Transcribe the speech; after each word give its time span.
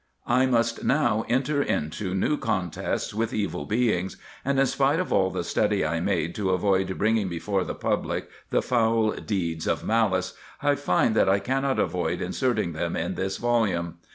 I 0.25 0.47
must 0.47 0.83
now 0.83 1.25
enter 1.29 1.61
into 1.61 2.15
new 2.15 2.35
contests 2.35 3.13
with 3.13 3.35
evil 3.35 3.65
beings; 3.67 4.17
and 4.43 4.59
in 4.59 4.65
spite 4.65 4.99
of 4.99 5.13
all 5.13 5.29
the 5.29 5.43
study 5.43 5.85
I 5.85 5.99
made 5.99 6.33
to 6.37 6.49
avoid 6.49 6.97
bringing 6.97 7.29
before 7.29 7.63
the 7.63 7.75
public 7.75 8.27
the 8.49 8.63
foul 8.63 9.11
deeds 9.11 9.67
of 9.67 9.83
malice, 9.85 10.33
I 10.63 10.73
find 10.73 11.13
that 11.15 11.29
I 11.29 11.37
cannot 11.37 11.77
avoid 11.77 12.19
inserting 12.19 12.73
them 12.73 12.95
in 12.95 13.13
this 13.13 13.37
volume. 13.37 13.99